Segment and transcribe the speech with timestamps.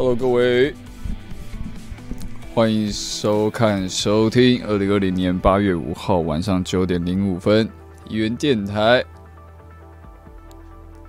[0.00, 0.72] Hello，各位，
[2.54, 7.68] 欢迎收看、收听二零二零年八月五号晚上九点零五分，
[8.08, 9.04] 一元电台，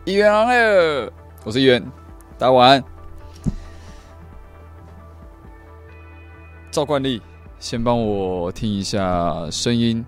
[0.06, 1.14] 一元昂了，
[1.44, 1.80] 我是一元，
[2.36, 2.84] 大家晚安。
[6.72, 7.22] 照惯例，
[7.60, 10.04] 先帮我听一下声音，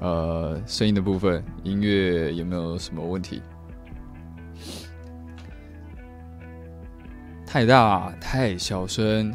[0.00, 3.40] 呃，声音的部分，音乐有没有什么问题？
[7.56, 9.34] 太大太小声，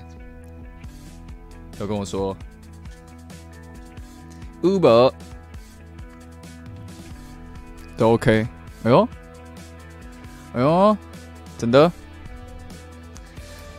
[1.80, 2.38] 要跟我说。
[4.62, 5.12] Uber
[7.98, 8.48] 都 OK。
[8.84, 9.10] 哎呦，
[10.54, 10.96] 哎呦，
[11.58, 11.92] 真的？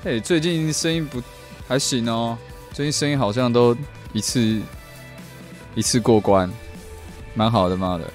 [0.03, 1.23] 哎，最近声音不
[1.69, 2.37] 还行哦。
[2.73, 3.77] 最近声音好像都
[4.13, 4.61] 一次
[5.77, 6.51] 一次过关，
[7.33, 8.13] 蛮好的，妈的。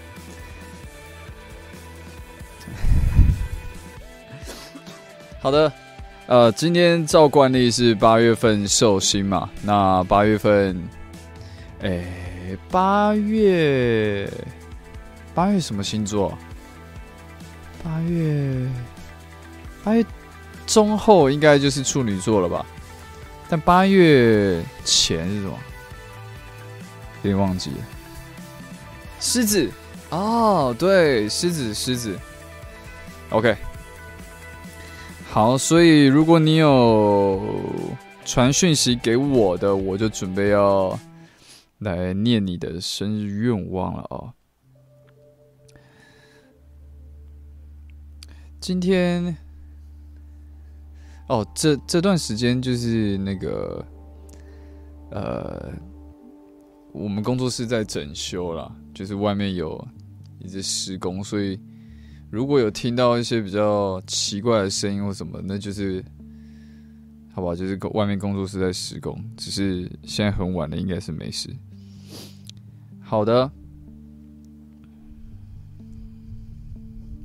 [5.39, 5.71] 好的。
[6.27, 9.49] 呃，今天照惯例是八月份寿星嘛？
[9.61, 10.77] 那八月份，
[11.81, 12.03] 哎，
[12.69, 14.29] 八月
[15.33, 16.37] 八月什么星座？
[17.81, 18.67] 八月
[19.85, 20.05] 八月
[20.65, 22.65] 中后应该就是处女座了吧？
[23.47, 25.57] 但八月前是什么？
[27.23, 27.77] 有点忘记了。
[29.21, 29.71] 狮子
[30.09, 32.19] 哦，对，狮子，狮子。
[33.29, 33.55] OK。
[35.37, 37.39] 好，所以如果你有
[38.25, 40.99] 传讯息给我的，我就准备要
[41.77, 44.33] 来念你的生日愿望了啊！
[48.59, 49.37] 今天
[51.27, 53.85] 哦，这这段时间就是那个
[55.11, 55.71] 呃，
[56.93, 59.87] 我们工作室在整修了，就是外面有
[60.39, 61.59] 一直施工，所以。
[62.29, 66.03] 如果有听到一些比较奇怪的声音或什么，那就是
[67.33, 71.49] 好吧，就是外面工作室在施工，只是现在很晚了，应该是没事。
[72.99, 73.49] 好的。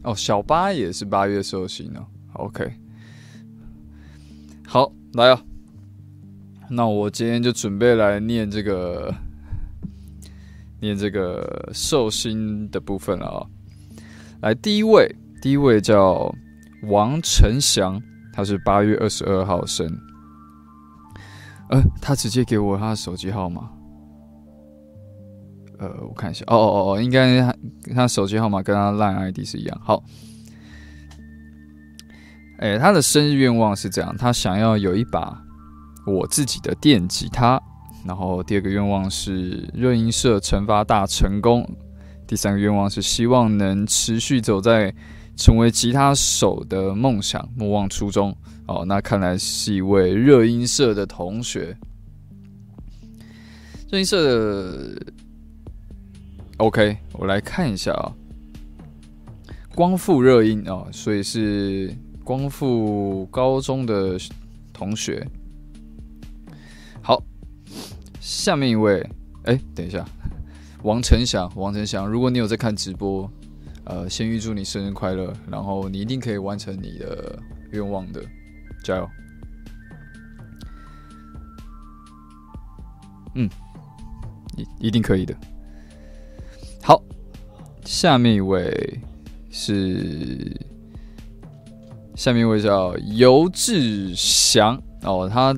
[0.05, 2.07] 哦，小八也是八月寿星哦。
[2.35, 2.73] OK，
[4.67, 5.45] 好，来啊。
[6.69, 9.15] 那我今天就准备来念这个，
[10.81, 13.47] 念这个寿星的部分了啊。
[14.43, 16.35] 来，第一位第一位叫
[16.89, 18.03] 王成祥，
[18.33, 19.87] 他是八月二十二号生。
[21.71, 23.71] 呃，他直接给我他的手机号码。
[25.79, 27.57] 呃，我看一下，哦哦哦，应该他
[27.95, 29.81] 他手机号码跟他 LINE ID 是一样。
[29.81, 30.03] 好，
[32.59, 35.41] 哎，他的生日愿望是这样，他想要有一把
[36.05, 37.63] 我自己的电吉他。
[38.05, 41.65] 然后第二个愿望是热音社惩罚大成功。
[42.27, 44.95] 第三个愿望是希望能持续走在
[45.37, 48.37] 成为吉他手的梦想，莫忘初衷。
[48.67, 51.77] 哦，那看来是一位热音社的同学。
[53.91, 55.03] 热音社的
[56.57, 58.13] OK，我来看一下啊。
[59.75, 64.17] 光复热音哦，所以是光复高中的
[64.73, 65.27] 同学。
[67.03, 67.23] 好，
[68.21, 69.07] 下面一位，
[69.45, 70.07] 哎，等一下。
[70.83, 73.31] 王成祥，王成祥，如果你有在看直播，
[73.85, 77.39] 呃，先预祝你生日快乐，然后你一定可以完成你的
[77.71, 78.21] 愿望的，
[78.83, 79.09] 加油！
[83.37, 83.49] 嗯，
[84.57, 85.33] 一一定可以的。
[86.83, 87.01] 好，
[87.85, 89.01] 下面一位
[89.51, 90.61] 是，
[92.17, 95.57] 下面一位叫尤志祥哦，他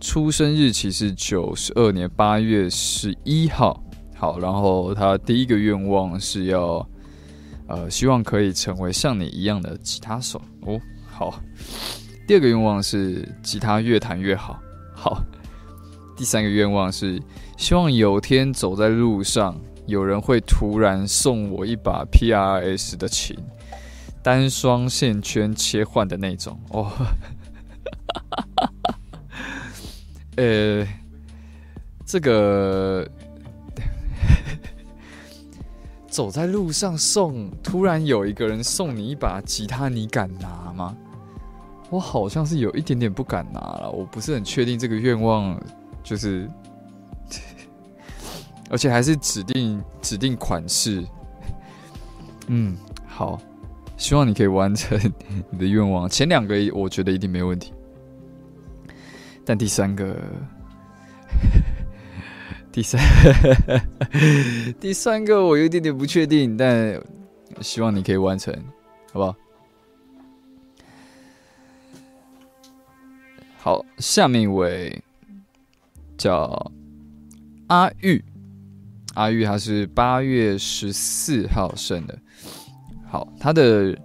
[0.00, 3.82] 出生日期是九十二年八月十一号。
[4.18, 6.88] 好，然后他第一个愿望是要，
[7.66, 10.80] 呃，希望可以成为像你一样的吉他手哦。
[11.06, 11.38] 好，
[12.26, 14.58] 第二个愿望是吉他越弹越好。
[14.94, 15.22] 好，
[16.16, 17.20] 第三个愿望是
[17.58, 19.54] 希望有天走在路上，
[19.84, 23.36] 有人会突然送我一把 PRS 的琴，
[24.22, 26.58] 单双线圈切换的那种。
[26.70, 26.90] 哦，
[30.36, 30.86] 呃，
[32.06, 33.06] 这个。
[36.16, 40.96] 走在路上送，突然有一个人送你一把吉他，你敢拿吗？
[41.90, 45.60] 我好像是有一点点不敢拿了，我不是很确定这个愿望，
[46.02, 46.48] 就是，
[48.70, 51.06] 而且还是指定指定款式。
[52.46, 52.74] 嗯，
[53.06, 53.38] 好，
[53.98, 54.98] 希望你可以完成
[55.50, 56.08] 你的愿望。
[56.08, 57.74] 前两个我觉得一定没问题，
[59.44, 60.16] 但第三个。
[62.76, 63.00] 第三，
[64.78, 67.02] 第三个我有一点点不确定，但
[67.62, 68.54] 希望你可以完成，
[69.14, 69.34] 好不好？
[73.56, 75.02] 好，下面一位
[76.18, 76.70] 叫
[77.68, 78.22] 阿玉，
[79.14, 82.18] 阿玉他是八月十四号生的。
[83.08, 83.98] 好，他的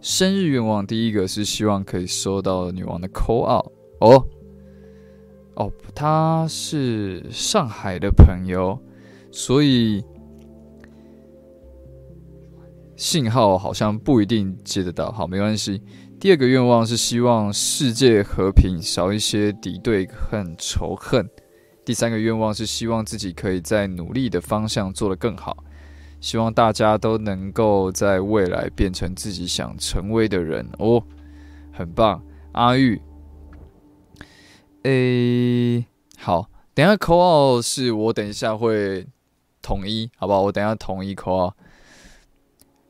[0.00, 4.26] 生日愿望第一个是希望可以收到女王的 call out 哦。
[5.56, 8.78] 哦，他是上海的朋友，
[9.30, 10.04] 所以
[12.94, 15.10] 信号好像不一定接得到。
[15.10, 15.82] 好，没关系。
[16.20, 21.28] 第二个愿望是希望世界和平，少一些敌对和仇恨。
[21.84, 25.56] 第三个愿望是希望自己可以在努力的方向做得更好。
[26.20, 30.66] 希望大家都能够在未来变成自己想成为的人。
[30.78, 31.02] 哦，
[31.72, 32.22] 很棒，
[32.52, 33.00] 阿玉。
[34.86, 35.84] 诶，
[36.16, 39.04] 好，等下口号是我等一下会
[39.60, 40.42] 统一，好不好？
[40.42, 41.56] 我等下统一口号。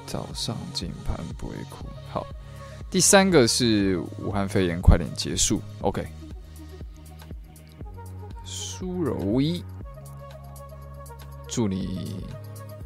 [0.08, 1.86] 早上进班不会哭。
[2.10, 2.26] 好，
[2.90, 5.62] 第三个是武汉肺炎快点结束。
[5.82, 6.08] OK。
[8.82, 9.64] 苏柔一，
[11.48, 12.26] 祝你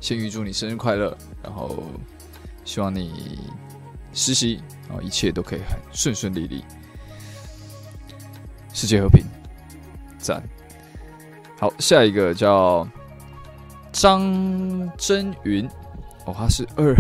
[0.02, 1.86] 先预祝你生日快乐，然后
[2.66, 3.40] 希望你
[4.12, 6.66] 实习然后一切都可以很顺顺利利，
[8.74, 9.24] 世界和平，
[10.18, 10.44] 赞。
[11.58, 12.86] 好，下一个叫
[13.94, 14.22] 张
[14.98, 15.66] 真云，
[16.26, 16.94] 哦，他是二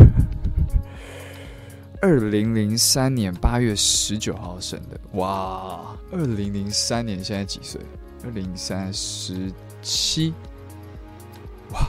[2.01, 7.81] 二零零三年八月十九号生的，哇，二零零三年现在几岁？
[8.24, 10.34] 二零三十七，
[11.72, 11.88] 哇！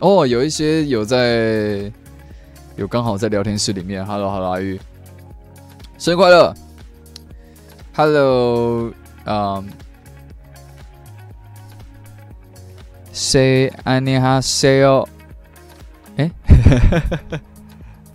[0.00, 1.92] 哦，有一些有在
[2.76, 4.04] 有刚好在聊天室里面。
[4.04, 4.80] Hello，Hello，阿玉，
[5.98, 6.54] 生日快乐！
[7.94, 8.92] Hello，
[9.24, 9.68] 嗯，
[13.12, 15.06] Say 안녕하세 요。
[16.16, 16.30] 哎，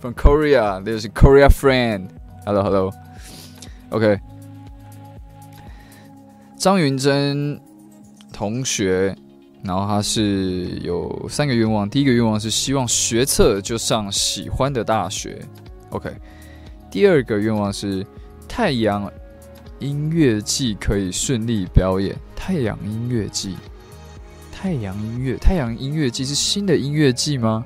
[0.00, 4.20] From Korea，there's a Korea friend。Hello，Hello，OK。
[6.57, 7.59] 张云珍
[8.33, 9.15] 同学。
[9.63, 15.41] 然后他是有三个愿望，第一个愿望是希望学测就上喜欢的大学
[15.89, 16.09] ，OK。
[16.91, 18.05] 第二个愿望是
[18.47, 19.11] 太阳
[19.79, 22.15] 音乐季可以顺利表演。
[22.35, 23.57] 太阳音乐季，
[24.51, 27.65] 太阳音乐，太阳音乐季是新的音乐季吗？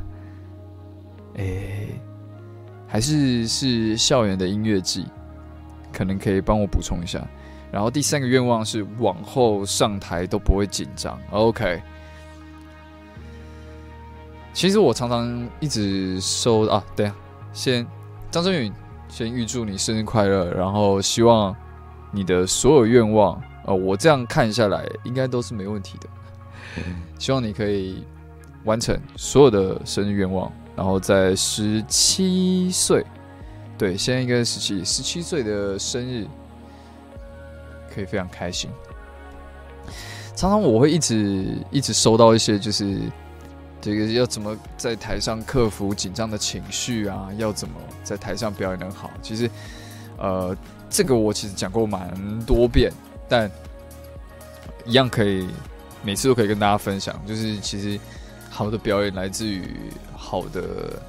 [1.36, 1.86] 哎，
[2.88, 5.04] 还是是校园的音乐季？
[5.92, 7.24] 可能可以帮我补充一下。
[7.76, 11.20] 然后第三个愿望是往后上台都不会紧张。
[11.30, 11.82] OK，
[14.54, 17.14] 其实我常常一直收啊，对啊，
[17.52, 17.86] 先
[18.30, 18.72] 张真宇，
[19.10, 21.54] 先预祝你生日快乐，然后希望
[22.10, 26.08] 你的所有愿望，呃，我这样看下来应该都是没问题的。
[27.18, 28.06] 希望你可以
[28.64, 33.04] 完成所有的生日愿望，然后在十七岁，
[33.76, 36.26] 对，现在应该是十七，十七岁的生日。
[37.96, 38.70] 可以非常开心。
[40.36, 43.00] 常常我会一直一直收到一些，就是
[43.80, 47.30] 这个要怎么在台上克服紧张的情绪啊？
[47.38, 47.74] 要怎么
[48.04, 49.10] 在台上表演的好？
[49.22, 49.50] 其实，
[50.18, 50.54] 呃，
[50.90, 52.92] 这个我其实讲过蛮多遍，
[53.26, 53.50] 但
[54.84, 55.48] 一样可以
[56.02, 57.18] 每次都可以跟大家分享。
[57.26, 57.98] 就是其实
[58.50, 61.00] 好的表演来自于好的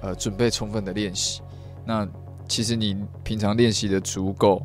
[0.00, 1.42] 呃准备充分的练习。
[1.84, 2.08] 那
[2.48, 4.62] 其实你平常练习的足够。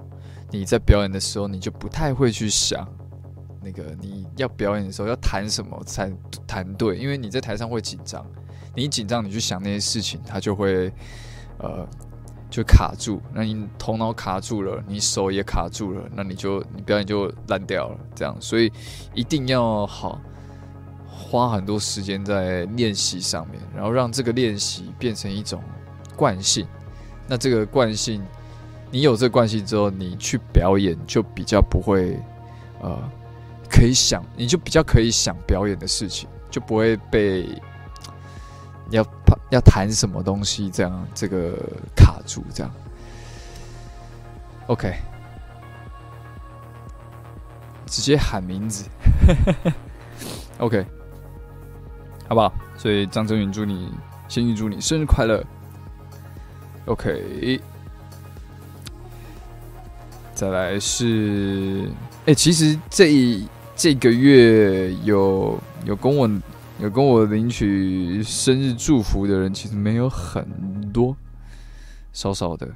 [0.50, 2.88] 你在表演的时候，你就不太会去想
[3.62, 6.10] 那个你要表演的时候要弹什么才
[6.48, 8.26] 弹对，因为你在台上会紧张，
[8.74, 10.90] 你一紧张，你去想那些事情，它就会
[11.60, 11.86] 呃
[12.50, 18.00] 就卡住，那你头脑卡住了，你手也卡住了，那你就你表演就烂掉了。
[18.16, 18.72] 这样，所以
[19.14, 20.22] 一定要好
[21.06, 25.62] 花很多时间在练习上面，然后让这个练习变成一种
[26.16, 26.66] 惯性。
[27.28, 28.24] 那这个惯性。
[28.90, 32.18] 你有这关系之后，你去表演就比较不会，
[32.82, 32.98] 呃，
[33.70, 37.50] 可以想，你就比较可以想表演的事情，就不会被
[38.92, 39.06] 要
[39.50, 41.58] 要谈什么东西这样这个
[41.96, 42.74] 卡住这样。
[44.68, 44.96] OK，
[47.86, 48.86] 直接喊名字，
[50.60, 50.86] OK，
[52.30, 52.54] 好不好？
[52.78, 53.92] 所以张真云祝你，
[54.30, 55.44] 先预祝你生日快乐。
[56.86, 57.62] OK。
[60.38, 61.90] 再来是，
[62.28, 66.30] 哎，其实这一这个月有有跟我
[66.78, 70.46] 有跟我领取生日祝福的人，其实没有很
[70.94, 71.18] 多，
[72.14, 72.68] 少少的，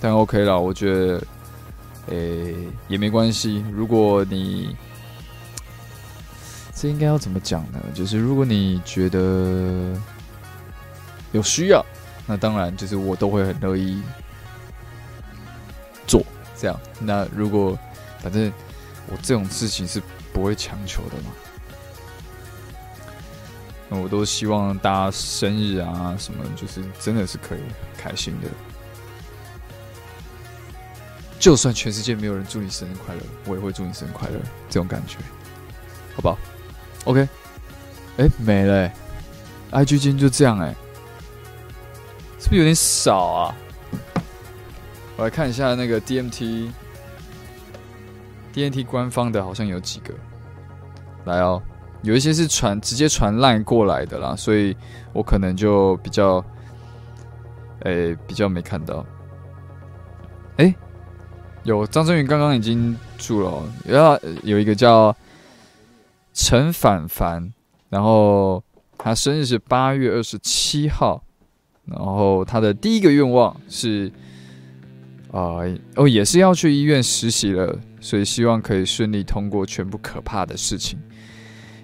[0.00, 1.22] 但 OK 了，我觉得，
[2.06, 2.54] 诶，
[2.88, 3.62] 也没关系。
[3.70, 4.74] 如果你
[6.74, 7.78] 这应该要怎么讲呢？
[7.92, 9.94] 就是如果你觉得
[11.32, 11.84] 有需要，
[12.26, 14.00] 那当然就是我都会很乐意
[16.06, 16.24] 做。
[16.60, 17.78] 这样，那如果
[18.20, 18.52] 反正
[19.06, 20.02] 我这种事情是
[20.32, 21.30] 不会强求的嘛，
[23.88, 27.60] 那我都希望大家生日啊什么，就是真的是可以
[27.96, 28.48] 开心的。
[31.38, 34.38] 就算全世界没有人祝你生日快乐，我也会祝你生日快乐。
[34.68, 35.16] 这种感觉，
[36.14, 36.38] 好不好
[37.04, 37.26] ？OK，
[38.18, 38.92] 哎，没了
[39.72, 40.74] ，IG 今天就这样哎，
[42.38, 43.56] 是不是有点少啊？
[45.16, 46.72] 我来看一下那个 DMT，DMT
[48.86, 50.14] 官方的好像有几个，
[51.26, 51.62] 来哦，
[52.02, 54.74] 有一些是传直接传烂过来的啦，所以
[55.12, 56.42] 我可能就比较，
[57.80, 59.04] 诶，比较没看到。
[60.56, 60.74] 哎，
[61.64, 65.14] 有张真源刚刚已经住了，要有一个叫
[66.32, 67.52] 陈凡凡，
[67.90, 68.64] 然后
[68.96, 71.22] 他生日是八月二十七号，
[71.84, 74.10] 然后他的第一个愿望是。
[75.32, 75.62] 啊
[75.94, 80.98] 哦，也是要去医院实习了，所以希望可以顺利通过全部可怕的事情。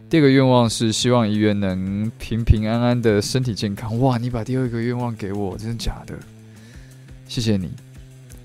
[0.09, 3.99] 第二个愿望是希望医院能平平安安的身体健康。
[4.01, 6.15] 哇，你把第二个愿望给我，真的假的？
[7.27, 7.71] 谢谢你。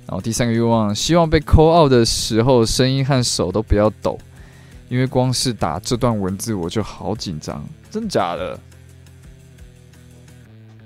[0.08, 4.18] 然后第三个愿望，希望被扣奥的时候声音和手都不要抖，
[4.90, 7.64] 因为光是打这段文字我就好紧张。
[7.90, 8.60] 真的假的？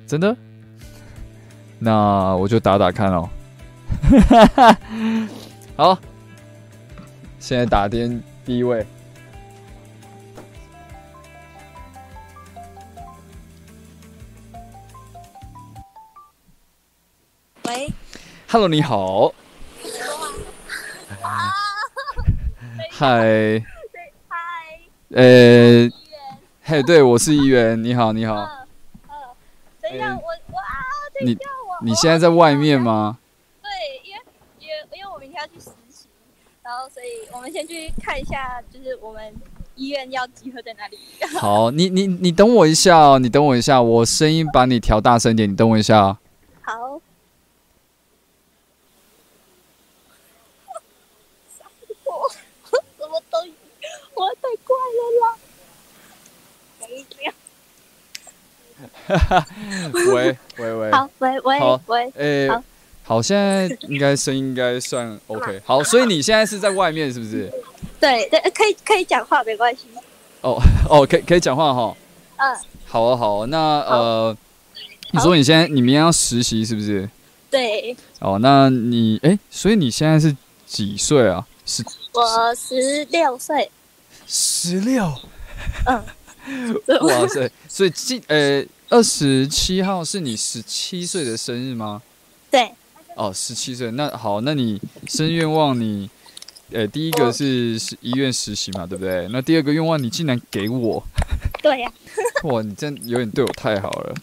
[0.05, 0.35] 真的？
[1.79, 3.29] 那我就打打看哦。
[5.77, 5.97] 好，
[7.39, 8.85] 现在打电第一位。
[17.63, 17.91] 喂
[18.47, 19.33] ，，Hello，你好，
[22.91, 23.63] 嗨，对，
[24.29, 24.37] 嗨，
[25.09, 25.89] 呃，
[26.63, 28.35] 嘿，对我是议员，你好，你好，
[29.81, 30.13] 等一下，哎。
[30.13, 32.79] 我我啊，等你一下我，你现在在外面？
[32.79, 33.17] 吗？
[33.63, 33.69] 对，
[34.03, 34.21] 因为
[34.59, 36.07] 因为因为我明天要去实习，
[36.61, 39.33] 然后所以我们先去看一下，就是我们
[39.75, 40.99] 医院要集合在哪里。
[41.39, 46.17] 好，你你你等我一下哦，你等我一下，我声音把你调大声一点，你等我一下哦。
[46.61, 46.73] 好。
[52.03, 53.37] 我什么都，
[54.15, 54.75] 我太快
[55.15, 55.37] 了。
[60.13, 62.61] 喂喂喂，好，喂喂好喂，诶、好
[63.07, 65.61] 好，现在应该声音应该算 OK。
[65.63, 67.51] 好，所以你现在是在外面是不是？
[67.99, 69.83] 对对，可以可以讲话，没关系。
[70.41, 71.95] 哦 哦，可以可以讲话哈。
[72.37, 74.35] 嗯，好啊好啊，那呃，
[75.11, 77.07] 你说你现在你明天要实习是不是？
[77.51, 81.45] 对，哦，那你诶，所以你现在是几岁啊？
[81.65, 83.69] 十我十六岁。
[84.27, 85.13] 十六。
[85.85, 86.03] 嗯
[87.01, 87.49] 哇塞！
[87.67, 92.01] 所以今呃二十七号是你十七岁的生日吗？
[92.51, 92.71] 对，
[93.15, 93.89] 哦，十七岁。
[93.91, 96.09] 那好，那你生日愿望你，
[96.71, 99.27] 呃，第一个是是医院实习嘛，对不对？
[99.31, 101.01] 那第二个愿望你竟然给我，
[101.63, 101.91] 对呀、
[102.43, 104.13] 哇，你真有点对我太好了。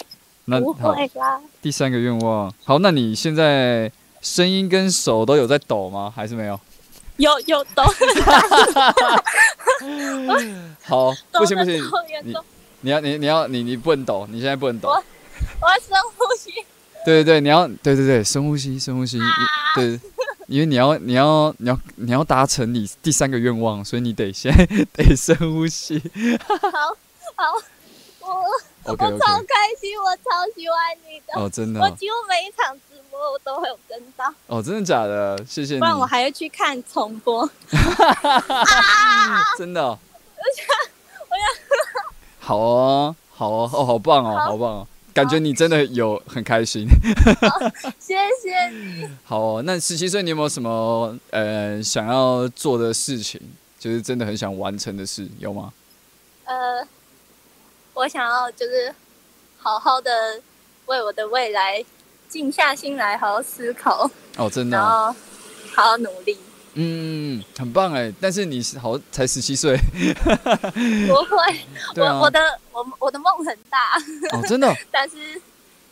[0.45, 0.95] 那不好。
[1.61, 6.13] 第三个愿望，好，那你现在声音跟手都有在抖吗？
[6.15, 6.59] 还是没有？
[7.19, 7.85] 有有抖，
[10.83, 11.81] 好，不行不行，
[12.25, 12.35] 你，
[12.81, 14.89] 你要你你要你你不能抖，你现在不能抖。
[14.89, 16.51] 我我要深呼吸。
[17.05, 19.27] 对对对，你要对对对，深呼吸，深呼吸，啊
[19.75, 20.01] 对，
[20.47, 24.53] 因为你要你要你要你要达成你第三个愿望，所以你得先
[24.95, 26.01] 得深呼吸。
[26.59, 26.97] 好
[27.35, 27.55] 好，
[28.21, 28.29] 我
[28.85, 31.41] 我超开心，我超喜欢你的。
[31.41, 35.45] 哦，真的哦我几乎每一场直播我都会有跟到，哦，真的假的？
[35.47, 37.49] 谢谢你不，然我还要去看重播。
[39.59, 39.99] 真的哦。
[42.39, 46.87] 好哦，好哦，哦，好棒哦，好好棒哦，感觉你真的有很开心。
[47.99, 49.09] 谢谢你。
[49.25, 53.41] 好哦，那十七岁你有没有什么呃想要做的事情，
[53.79, 55.73] 就是真的很想完成的事，有吗？
[56.45, 56.87] 呃，
[57.95, 58.95] 我想要就是
[59.59, 60.41] 好好的
[60.87, 61.85] 为我的未来
[62.29, 65.17] 静下心来，好好思考，哦，真的然哦、后
[65.75, 66.37] 好好努力。
[66.75, 71.37] 嗯，很棒哎，但是你是好才十七岁， 不会，
[71.97, 72.41] 我我的
[72.73, 73.97] 我我的梦很大，
[74.33, 74.69] 哦，真的？
[74.69, 75.17] 哦 但是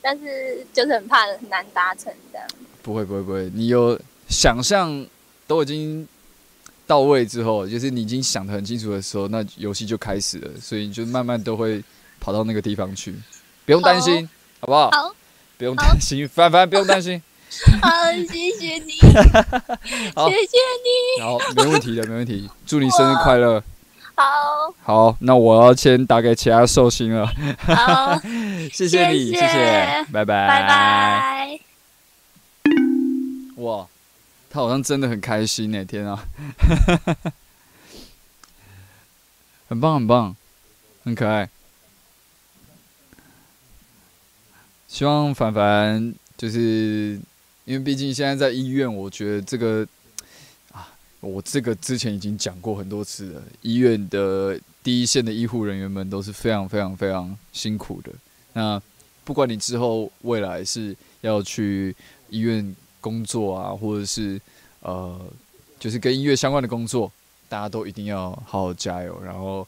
[0.00, 2.46] 但是就是很怕很难达成这样。
[2.82, 5.06] 不会不会不会，你有想象
[5.46, 6.08] 都已经
[6.86, 11.84] 到位之后，就是你已经想得很清楚的时候，那游戏就开始了，所以你就慢慢都会
[12.18, 13.14] 跑到那个地方去，
[13.66, 14.26] 不用担心，
[14.60, 14.66] 好。
[14.66, 14.90] 不好？
[14.90, 15.14] 好，
[15.58, 17.22] 不用担心，凡凡不用担心，
[17.82, 23.62] 好，谢谢你， 谢谢你，好，没问题的，没问题，祝你生日快乐。
[24.14, 24.24] 好
[24.82, 27.26] 好，那我要先打给其他寿星了，
[27.58, 28.20] 好，
[28.70, 30.68] 谢谢你，谢谢拜拜，拜。
[30.68, 31.60] 拜。
[33.56, 33.86] 哇，
[34.50, 35.84] 他好像真的很开心呢！
[35.84, 36.22] 天啊，
[39.68, 40.36] 很棒很棒，
[41.04, 41.48] 很可爱。
[44.86, 47.18] 希望凡凡就是
[47.70, 49.87] 因为毕竟现在在医院，我觉得这个
[50.72, 58.11] 啊，我这个之前已经讲过很多次了，医院的第一线的医护人员们都是非常非常非常辛苦的。
[58.54, 58.83] 那
[59.22, 61.94] 不管你之后未来是要去
[62.28, 64.40] 医院工作啊，或者是
[64.80, 65.16] 呃，
[65.78, 67.12] 就是跟音乐相关的工作，
[67.48, 69.64] 大家都一定要好好加油，然后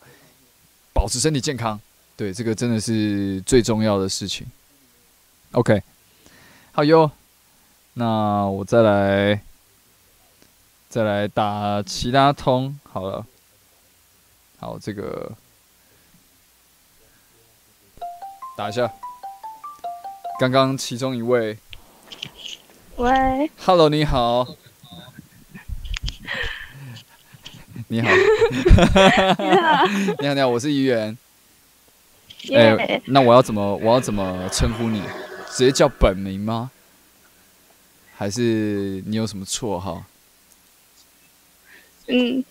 [0.93, 1.81] 保持身体健康。
[2.17, 4.45] 对，这个真的是最重要的事情。
[5.53, 5.81] OK，
[6.73, 7.09] 好哟，
[7.95, 9.41] 那我再来
[10.89, 13.27] 再来打其他通好了。
[14.59, 15.33] 好，这个
[18.57, 18.91] 打一下。
[20.41, 21.59] 刚刚其中一位
[22.97, 24.47] 喂，，Hello， 你好，
[27.89, 28.09] 你好，
[29.39, 29.87] 你好，
[30.19, 31.17] 你好，我是议员。
[32.55, 35.03] 哎、耶，那我要怎么我要怎么称呼你？
[35.51, 36.71] 直接叫本名吗？
[38.15, 40.05] 还是你有什么绰号？
[42.09, 42.45] 嗯，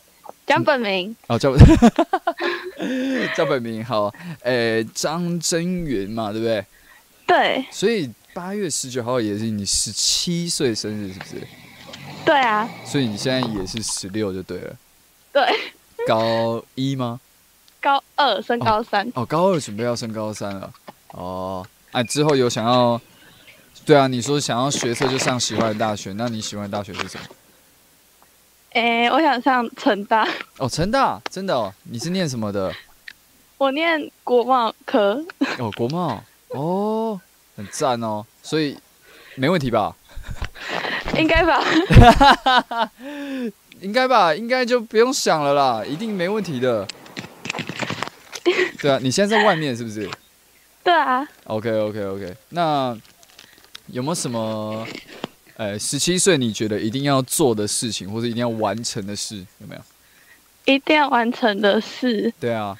[0.48, 1.56] 讲本名，哦，叫
[3.36, 6.66] 叫本 名好，诶、张真源嘛，对不对？
[7.28, 11.48] 对所以八月十九号也是你十七岁生日，是不是？
[12.26, 14.76] 对啊，所以你现在也是十六就对了。
[15.34, 15.44] 对，
[16.08, 17.20] 高一吗？
[17.80, 20.74] 高二升高三，哦，高二准备要升高三了。
[21.10, 23.00] 哦，啊，之后有想要
[23.86, 27.24] 对啊，你说想要学车就上喜欢的大学，那你喜欢的大学是什么？
[28.74, 30.26] 诶、我想上成大，
[30.58, 32.74] 哦，成大，真的哦，你是念什么的？
[33.58, 35.24] 我念国贸科，
[35.60, 37.20] 哦，国贸，哦，
[37.56, 38.78] 很赞哦，所以
[39.36, 39.96] 没问题吧？
[41.18, 41.62] 应该吧？
[43.82, 44.34] 应该吧？
[44.34, 46.88] 应该就不用想了啦，一定没问题的。
[48.80, 50.10] 对啊，你现在在外面是不是
[50.84, 52.98] 对啊，？OK OK OK，那
[53.92, 54.88] 有没有什么，
[55.58, 59.82] 呃，十七岁你觉得一定要做的事情，或者一定要完成的事，有没有？
[60.66, 62.78] 一定要完成的事，对啊，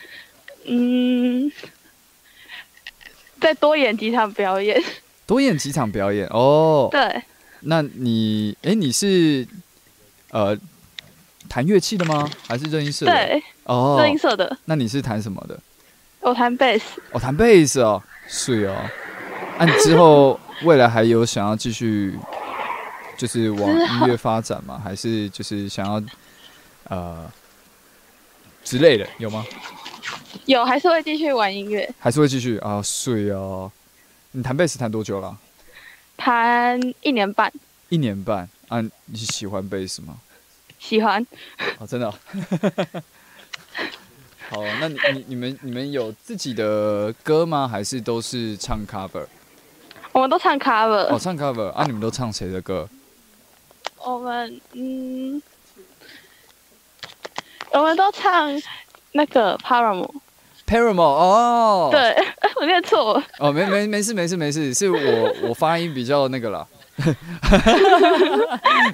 [0.66, 1.52] 嗯，
[3.40, 4.82] 再多演几场表演。
[5.26, 6.90] 多演几场表演哦。
[6.92, 7.24] 对，
[7.62, 9.48] 那你，哎、你是
[10.30, 10.58] 呃
[11.50, 12.30] 弹乐器的吗？
[12.48, 13.12] 还是热音社的？
[13.12, 15.60] 对，哦热音社的，那你是弹什么的？
[16.20, 17.02] 我弹贝斯。
[17.12, 18.76] 我，弹贝斯哦，是哦。
[19.58, 22.18] 那、你之后未来还有想要继续，
[23.18, 24.80] 就是往音乐发展吗？
[24.84, 26.02] 还是就是想要
[26.90, 27.32] 呃
[28.64, 29.46] 之类的有吗？
[30.46, 32.82] 有，还是会继续玩音乐，还是会继续啊？
[32.82, 33.72] 睡哦。
[34.32, 35.38] 你弹贝斯弹多久了？
[36.16, 37.52] 弹一年半，
[37.90, 38.82] 一年半啊？
[39.06, 40.18] 你喜欢贝斯吗？
[40.80, 41.26] 喜欢。
[41.80, 42.14] 哦，真的哦、
[44.50, 47.68] 好，那你你你们你们有自己的歌吗？
[47.68, 49.26] 还是都是唱 cover？
[50.22, 51.84] 我们都唱 cover，、哦，唱 cover 啊？
[51.84, 52.88] 你们都唱谁的歌？
[54.06, 55.42] 我们嗯，
[57.72, 58.52] 我们都唱
[59.14, 60.14] 那个 Paramore。
[60.68, 62.16] Paramore 哦，对，
[62.62, 63.24] 我念错了。
[63.40, 66.68] 哦，没没没事没事没事，是我我发音比较那个啦，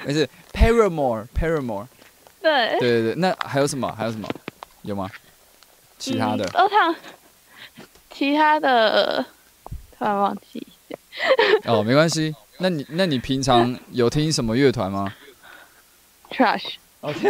[0.05, 1.87] 没事，Paramore Paramore，
[2.41, 4.29] 对，对对对，那还有什么还有什么
[4.83, 5.09] 有吗？
[5.99, 6.95] 其他的嗯、都唱
[8.11, 9.25] 其他的，
[9.99, 10.65] 突然忘记。
[11.65, 12.35] 哦，没关系。
[12.59, 15.13] 那你那你平常有听什么乐团吗
[16.31, 17.29] ？Trash，OK，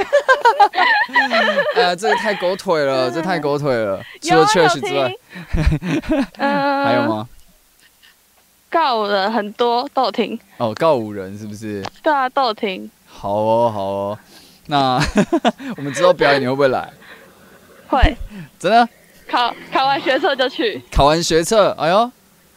[1.76, 4.02] 哎呀，这个太狗腿了，这太狗腿了。
[4.22, 5.14] 除了 Trash 之外，
[6.86, 7.04] 还有？
[7.08, 7.28] 吗？
[8.70, 11.82] 告五人很多都有听，哦，告五人是不是？
[12.04, 12.90] 对啊，都有听。
[13.08, 14.20] 好哦，好哦。
[14.68, 15.00] 那
[15.78, 16.92] 我们之后表演你会不会来？
[17.88, 18.18] 会
[18.60, 18.88] 真的？
[19.30, 20.82] 考考完学测就去。
[20.92, 22.12] 考完学测，哎呦，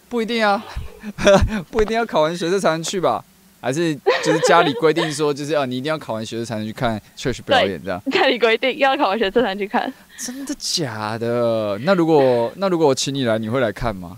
[0.09, 0.65] 不一定啊，
[1.71, 3.25] 不一定要考完学测才能去吧？
[3.63, 8.03] 还是就是家里规定说，就是啊，你一定要考完学测才能去看 Church 表演这样？
[8.11, 9.93] 家里规定要考完学测才能去看。
[10.19, 11.79] 真的假的？
[11.85, 14.17] 那如果那如果我请你来，你会来看吗？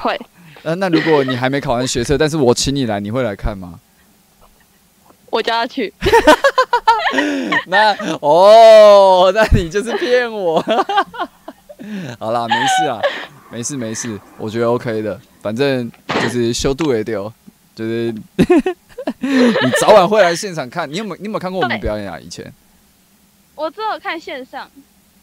[0.00, 0.18] 会，
[0.62, 3.78] 呃， 那如果你还没考完学测，但是我请你来，你会来看吗？
[5.28, 5.92] 我叫他去。
[7.66, 10.58] 那哦，那你就是骗我。
[12.18, 12.98] 好啦，没事啊，
[13.54, 17.32] 没事没事，我觉得 OK 的，反正就是修度也丢，
[17.72, 18.12] 就是
[19.22, 20.90] 你早晚会来现场看。
[20.90, 22.18] 你有没有你有没有看过我们对表演啊？
[22.18, 22.52] 以前
[23.54, 24.68] 我只有看线上，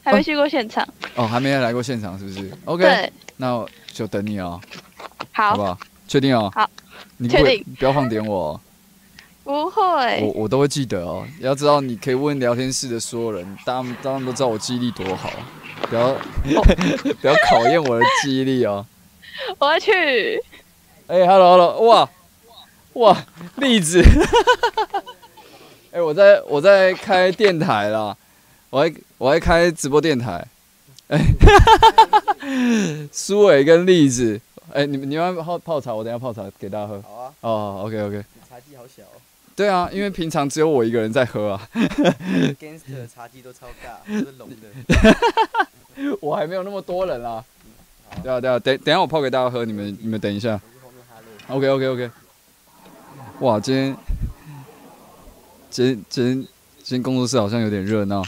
[0.02, 0.88] 还没去过现场。
[1.15, 4.58] 哦，还没来过现场是不是？OK，那我就等你哦，
[5.34, 5.78] 好好不，好？
[6.08, 6.50] 确定哦？
[6.56, 6.70] 好，
[7.17, 8.62] 你确定不要放点我哦。
[9.44, 10.22] 不会。
[10.22, 11.28] 我我都会记得哦。
[11.41, 15.30] 要知道，你可以问聊天室的所有人，他们当然都知道我记忆力多好，
[15.89, 16.13] 不要、
[17.22, 18.86] 不要考验我的记忆力哦。
[19.60, 20.41] 我要去。
[21.08, 22.10] 哎、h e l l o hello，哇
[22.94, 24.02] 哇，栗子，
[25.91, 28.15] 哎、我在我在开电台啦，
[28.70, 30.46] 我还我还开直播电台，
[31.10, 31.20] 哎、
[33.12, 34.39] 苏伟跟栗子，
[34.72, 37.02] 哎、你们你们要泡泡茶，我等下泡茶给大家喝。
[37.02, 39.20] 好啊，哦，OK OK，茶几好小、哦、
[39.62, 41.69] 对啊，因为平常只有我一个人在喝啊。
[42.60, 44.56] Gangster 的茶几都超大，都是龙的。
[46.19, 47.45] 我还没有那么多人啦。
[48.24, 50.60] 对啊对啊，等等下我泡给大家喝，你们你们等一下。
[51.47, 52.10] OK OK OK。
[53.41, 53.95] 哇，今天
[55.69, 56.36] 今天今天
[56.82, 58.24] 今天工作室好像有点热闹。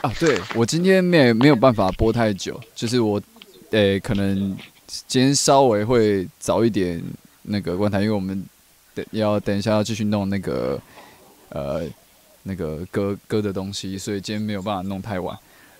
[0.00, 3.20] 啊，对我今天没没有办法播太久，就是我，
[3.70, 4.56] 呃、可能
[5.06, 7.04] 今天稍微会早一点
[7.42, 8.42] 那个观台，因为我们
[9.10, 10.80] 要等一下要继续弄那个
[11.50, 11.82] 呃
[12.42, 15.36] 那个歌歌的东西，所以今天没有办法弄太晚。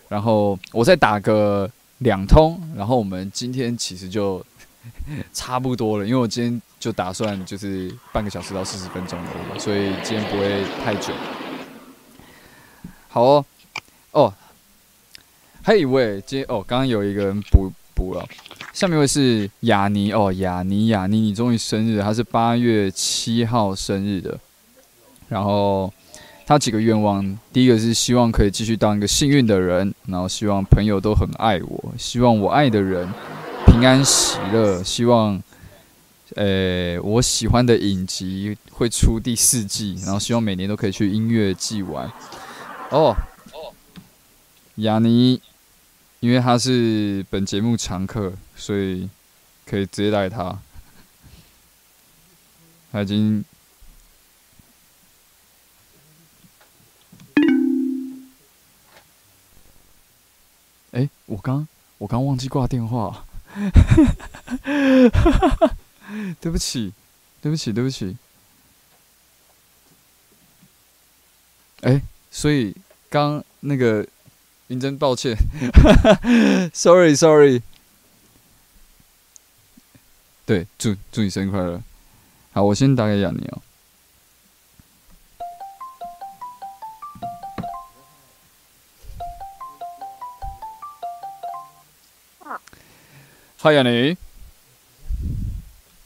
[0.08, 4.44] 然后我再打个两通，然后我们今天其实就
[5.32, 11.12] 差不多了，因为我今天就打算就是半个小时到四十分钟而已，所以今天不会太久。
[13.08, 13.44] 好哦，
[14.12, 14.34] 哦，
[15.62, 18.24] 还有一位，今天哦，刚刚有一个人补补了，
[18.72, 24.38] 下面一位是雅尼哦，雅尼雅尼，你终于生日，他是八月七号生日的，
[25.28, 25.92] 然后
[26.46, 33.08] 他几个愿望，第一个是希望可以继续当一个幸运的人，然后希望朋友都很爱我，希望我爱的人
[33.66, 35.42] 平安喜乐，希望
[36.36, 41.52] 呃，我喜欢的影集会出第四季，然后希望每年都可以去音乐。
[41.52, 42.06] 季玩。
[42.90, 43.14] 哦
[43.52, 43.74] 哦，
[44.76, 45.40] 雅尼，
[46.20, 49.08] 因为他是本节目常客，所以
[49.64, 50.58] 可以直接带他。
[52.90, 53.44] 他已经，
[60.92, 63.26] 哎、我刚我刚忘记挂电话，
[66.40, 66.92] 对不起，
[67.42, 68.16] 对不起，对不起。
[71.82, 72.74] 哎、所以
[73.10, 74.04] 刚那个
[74.68, 75.34] 云真，抱歉，
[76.74, 77.62] sorry sorry。
[80.44, 81.82] 对，祝祝你生日快乐。
[82.52, 83.62] 好，我先打给雅尼哦。
[93.60, 94.16] 嗨，雅尼。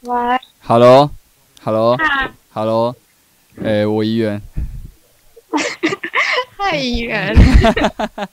[0.01, 2.95] 喂，Hello，Hello，Hello。
[3.61, 4.41] 哎、我怡园。
[6.63, 7.35] 太远，
[8.15, 8.29] 哎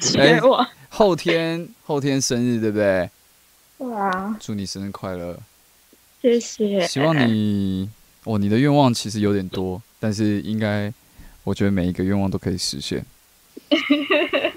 [0.00, 0.64] 学我。
[0.88, 3.10] 后天后天生日对不对？
[3.92, 5.36] 啊，祝你生日快乐！
[6.22, 6.86] 谢谢。
[6.86, 7.90] 希望你
[8.22, 10.92] 哦，你的愿望其实有点多，但是应该
[11.42, 13.04] 我觉得每一个愿望都可以实现。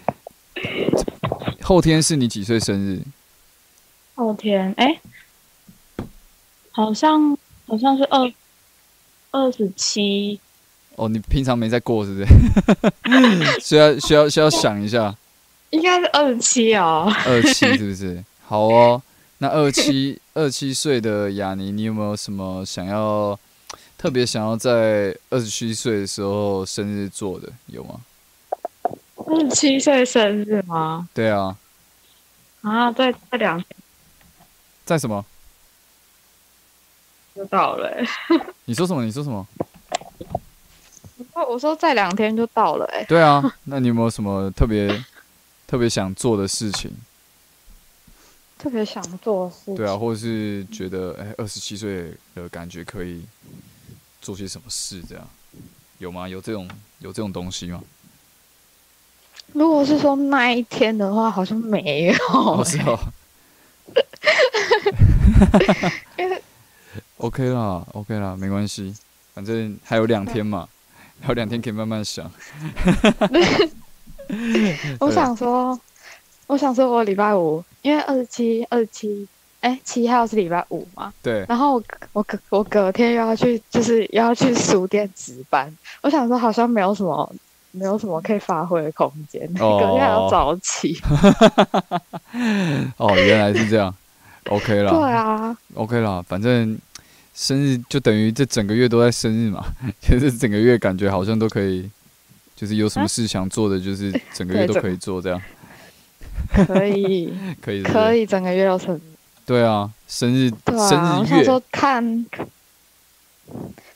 [1.64, 3.02] 后天是你几岁生日？
[4.14, 5.02] 后天，哎、
[6.72, 7.36] 好像
[7.68, 8.32] 好像是二
[9.32, 10.40] 二十七，
[10.98, 12.26] 哦，你平常没在过是不是？
[13.62, 15.16] 需要需要需要想一下，
[15.70, 17.08] 应该是二十七哦。
[17.26, 18.24] 二七是不是？
[18.48, 19.00] 好哦，
[19.38, 23.40] 那二七二七岁的雅尼，你有没有什么想要
[23.96, 27.48] 特别想要在二十七岁的时候生日做的？
[27.68, 28.02] 有吗？
[29.18, 31.08] 二十七岁生日吗？
[31.14, 31.56] 对啊，
[32.62, 33.68] 啊，在在两天
[34.84, 35.24] 在什么？
[37.36, 38.08] 就到了、欸。
[38.66, 39.04] 你说什么？
[39.06, 39.46] 你说什么？
[41.38, 44.88] 我我说再两天就到了、欸，对啊，那你有没有什么特别
[45.68, 46.92] 特别想做的事情？
[48.58, 49.76] 特别想做的事情。
[49.78, 53.24] 对啊，或者是觉得哎，二十七岁的感觉可以
[54.20, 55.00] 做些什么事？
[55.08, 55.24] 这样
[56.00, 56.28] 有吗？
[56.28, 56.68] 有这种
[57.00, 57.84] 有这种东西吗？
[59.54, 62.98] 如果是说那一天的话，好像没有、哦，是哦。
[66.18, 66.42] 因为
[67.18, 68.96] OK 啦，OK 啦，没关系，
[69.36, 70.68] 反正还有两天嘛，
[71.22, 72.30] 还有两天可以慢慢想。
[75.00, 75.80] 我想说，
[76.48, 79.28] 我想说我礼拜五，因为二十七、二十七，
[79.62, 85.74] 哎，七号是礼拜五嘛，对，然后我我隔我隔天又要去，就是又要去书店值班。
[86.02, 87.34] 我想说好像没有什么
[87.72, 91.00] 没有什么可以发挥的空间，哦 隔天还要早起。
[92.98, 93.94] 哦，原来是这样。
[94.50, 96.78] OK 了，对啊，OK 了，反正
[97.40, 99.64] 生日就等于这整个月都在生日嘛，
[100.02, 101.88] 就是整个月感觉好像都可以，
[102.56, 105.40] 就是有什么事想做的，就是整个月都可以做，这样。
[106.66, 109.02] 可以 可以，可以，整个月都生日。
[109.46, 111.36] 对啊，生日生日月。
[111.36, 112.26] 我想说看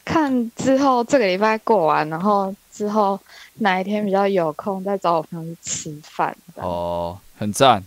[0.05, 3.19] 看之后这个礼拜过完，然后之后
[3.55, 6.37] 哪一天比较有空，再找我朋友去吃饭。
[6.55, 7.83] 哦，很赞，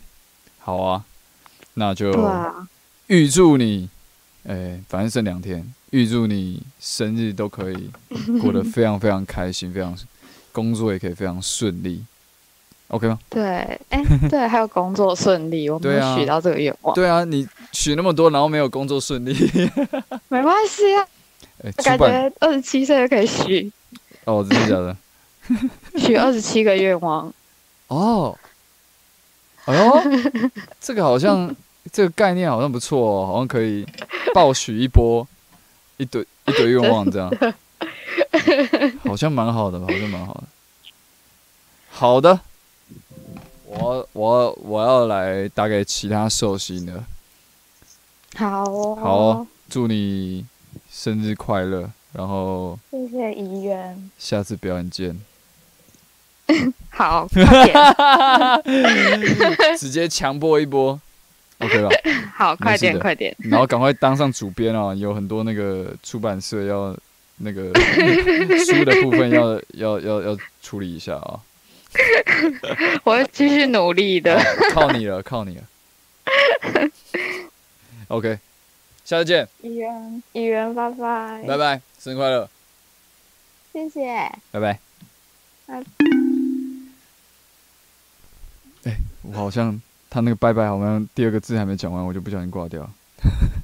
[0.59, 1.05] 好啊，
[1.75, 2.13] 那就
[3.07, 3.89] 预祝你，
[4.47, 7.91] 哎、反正剩两天，预祝你生日都可以
[8.43, 9.97] 过得非常非常开心，非常
[10.53, 12.05] 工作也可以非常顺利
[12.89, 13.19] ，OK 吗？
[13.31, 13.43] 对，
[13.89, 19.33] 哎，对，还有工作顺利，我没有许到这个愿望，对啊，你许那么多，然后没有工作顺利，
[20.29, 21.09] 没关系啊，
[21.65, 23.73] 哎、感觉二十七岁就可以许
[24.25, 24.97] 哦，真的假的？
[25.99, 27.33] 许二十七个愿望。
[27.89, 28.39] 哦，
[29.65, 30.03] 哎呦，
[30.81, 31.55] 这个好像
[31.93, 33.87] 这个概念好像不错哦，好像可以
[34.33, 35.27] 暴许一波，
[35.97, 37.31] 一堆一堆愿望这样，
[39.05, 40.45] 好像蛮好的，好像蛮好的。
[41.91, 42.41] 好的，
[43.67, 47.05] 我我我要来打给其他寿星了，
[48.37, 50.45] 好哦，好哦祝你
[50.91, 54.11] 生日快乐，然后谢谢怡园。
[54.19, 55.21] 下次表演见。
[56.91, 57.27] 好，
[59.79, 61.01] 直接强播一波
[61.65, 61.89] ，OK 吧？
[62.37, 63.35] 好，快点，快点。
[63.51, 66.97] 然后赶快当上主编哦，有很多那个出版社要
[67.39, 67.73] 那个
[68.65, 71.41] 书的部分要要要要处理一下啊、
[73.05, 74.37] 我会继续努力的。
[74.73, 75.63] 靠你了，靠你了。
[78.09, 78.39] OK，
[79.05, 82.49] 下次见，一元一元，拜拜，拜拜，生日快乐，
[83.73, 84.31] 谢谢。
[84.51, 84.79] 拜拜。
[85.67, 85.83] 拜
[88.85, 89.81] 哎、我好像
[90.15, 92.89] 他那个拜拜好像第二个字还没讲完，我就不小心挂掉。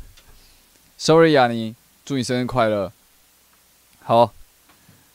[0.99, 2.93] Sorry 雅尼，祝你生日快乐。
[4.03, 4.35] 好，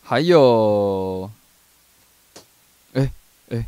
[0.02, 1.30] 还有，
[2.93, 3.12] 哎
[3.50, 3.65] 哎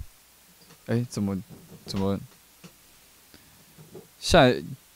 [0.86, 1.43] 哎，怎么
[1.86, 2.17] 怎么？
[4.17, 4.53] 现在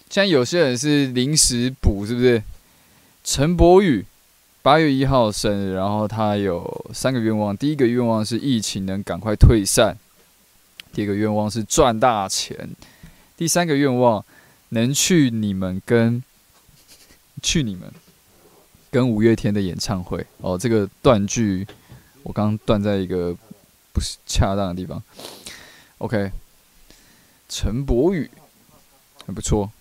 [0.10, 2.42] 现在有些人是临时补，是不是？
[3.26, 4.06] 陈柏宇
[4.62, 7.58] 八月一号生日，然后他有三个愿望。
[7.58, 9.98] 第一个愿望是疫情能赶快退散，
[10.94, 12.70] 第二个愿望是赚大钱，
[13.38, 14.24] 第三个愿望
[14.70, 16.24] 能去你们跟
[17.42, 17.92] 去你们
[18.90, 20.26] 跟五月天的演唱会。
[20.38, 21.66] 哦，这个断句
[22.24, 23.36] 我刚断在一个
[23.94, 25.02] 不是恰当的地方。
[26.00, 26.32] OK，
[27.48, 28.30] 陈柏宇
[29.26, 29.72] 很不错，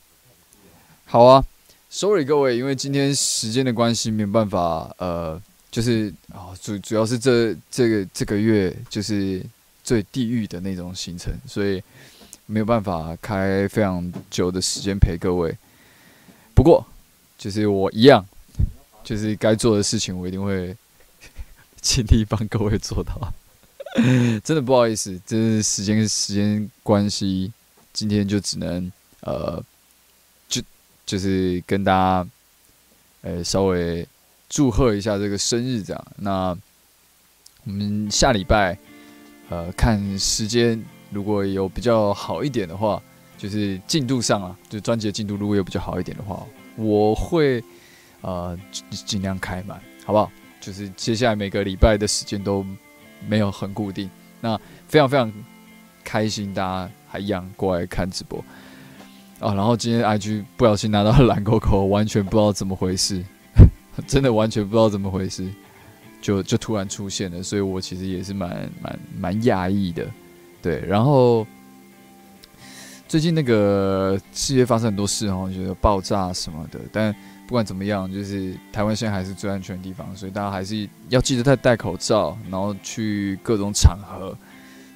[1.07, 1.45] 好啊。
[1.93, 5.43] Sorry，各位，因为今天时间的关系，没有办法，呃，
[5.73, 9.45] 就是啊，主主要是这这个这个月就是
[9.91, 11.83] 最地狱的那种行程，所以
[12.47, 15.53] 没有办法开非常久的时间陪各位。
[16.55, 16.87] 不过，
[17.37, 18.25] 就是我一样，
[19.03, 20.77] 就是该做的事情，我一定会
[21.83, 23.33] 尽力帮各位做到。
[24.45, 27.53] 真的不好意思，这是时间时间关系，
[27.93, 29.61] 今天就只能呃。
[31.07, 32.29] 就是跟大家，
[33.23, 34.07] 呃，稍微
[34.49, 36.07] 祝贺一下这个生日，这样。
[36.19, 36.57] 那
[37.65, 38.79] 我们下礼拜，
[39.51, 43.03] 呃，看时间，如果有比较好一点的话，
[43.37, 46.43] 就是进度上啊，就专辑的进度如果有比较好一点的话，
[46.77, 47.63] 我会
[48.23, 48.57] 呃
[48.91, 50.31] 尽量开满，好不好？
[50.61, 52.65] 就是接下来每个礼拜的时间都
[53.27, 54.09] 没有很固定，
[54.41, 55.33] 那非常非常
[56.05, 58.39] 开心，大家还一样过来看直播。
[59.41, 63.25] 啊，然后今天 IG 不小心拿到蓝勾勾， 完全不知道怎么回事，
[64.07, 65.51] 真的完全不知道怎么回事，
[66.21, 70.07] 就就突然出现了，所以我其实也是蛮蛮蛮讶异的，
[70.63, 70.81] 对。
[70.87, 71.47] 然后
[73.09, 77.15] 最近那个世界发生很多事哦，觉得爆炸什么的，但
[77.47, 84.37] 不管怎么样，就是台湾现在还是最安全的地方，所以大家还是要记得戴戴口罩，然后去各种场合，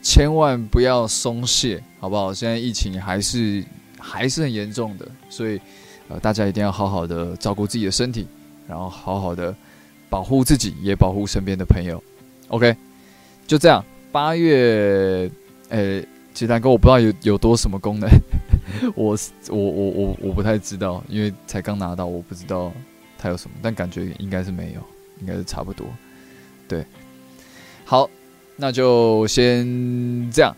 [0.03, 2.33] 千万不要松懈，好不好？
[2.33, 3.65] 现在疫情还是。
[4.07, 5.59] 还是很严重的，所以，
[6.09, 8.27] 呃，大家一定要好好的照顾自己的身体，
[8.69, 9.57] 然后好好的
[10.09, 12.03] 保护自己，也保护身边的朋友。
[12.49, 12.77] OK，
[13.47, 13.85] 就这样。
[14.13, 15.29] 八月，
[15.71, 16.01] 呃，
[16.33, 18.09] 鸡蛋哥我不知道有有多什么功能，
[18.95, 19.17] 我
[19.49, 22.73] 我我我我不太知道，因为才刚拿到，我不知道
[23.19, 24.81] 它有什么，但感觉应该是没有，
[25.21, 25.87] 应该是差不多。
[26.69, 26.87] 对，
[27.85, 28.09] 好，
[28.57, 30.55] 那就先这样。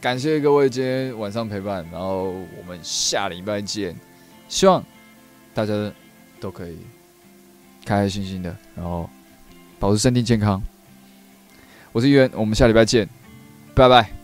[0.00, 3.94] 感谢各位今天晚上陪伴，然后我们下礼拜见。
[4.48, 4.84] 希望
[5.54, 5.72] 大家
[6.40, 6.76] 都可以
[7.84, 9.08] 开开心心的，然后
[9.78, 10.62] 保持身体健康。
[11.92, 13.08] 我是玉元，我们下礼拜见，
[13.74, 14.19] 拜拜。